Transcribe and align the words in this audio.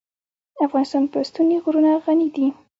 افغانستان 0.65 1.03
په 1.11 1.17
ستوني 1.29 1.57
غرونه 1.63 1.91
غني 2.05 2.27
دی. 2.35 2.47